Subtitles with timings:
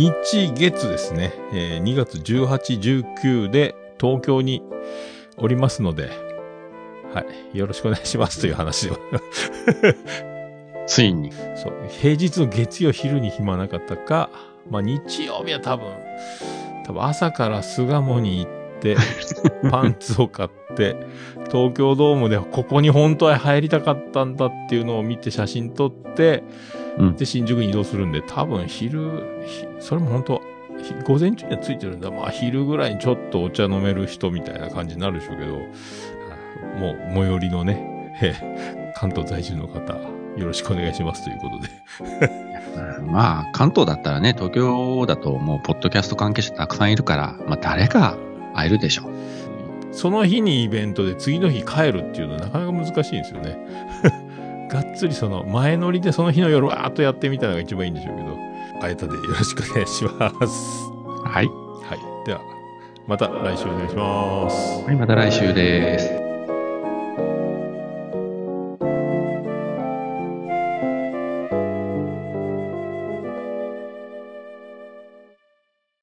[0.00, 4.62] 日月ですね、えー2月18、19で東京に
[5.36, 6.08] おりますので、
[7.12, 7.58] はい。
[7.58, 8.96] よろしくお願いしますという話で。
[10.86, 11.32] ついに。
[11.32, 11.74] そう。
[12.00, 14.30] 平日の月曜昼に暇なかったか、
[14.70, 15.92] まあ日曜日は多分、
[16.86, 18.96] 多分朝から巣鴨に行って、
[19.70, 20.96] パンツを買って、
[21.50, 26.42] 東京ドームでここに本当は入りたかったんだっていうのを見て写真撮って、
[26.98, 30.42] うんで、新宿に移動するんで、多分昼、ひそれも本当
[30.82, 32.10] ひ午前中にはついてるんだ。
[32.10, 35.52] まあ昼ぐらいにちょっとお茶飲める人みたいな感じになるでしょうけど、
[36.78, 39.94] もう最寄りのね、えー関東在住の方、
[40.36, 43.00] よろしくお願いしますということで。
[43.10, 48.18] まあ、関東だったらね、東京だともう、ポッドキャスト関係者たくさんいるから、まあ、誰か
[48.54, 49.10] 会えるでしょう。
[49.92, 53.58] その日にイベントで次の日帰るっていうのはなかなか難しいんですよね。
[54.72, 58.36] がっつりその前乗りでその日の夜わーっとやってみたのが一番いいんでしょうけど、
[58.82, 60.90] あえたでよろしくお願いします。
[61.24, 61.46] はい。
[61.46, 62.26] はい。
[62.26, 62.40] では、
[63.06, 64.84] また来週お願いします。
[64.84, 66.19] はい、また来週です。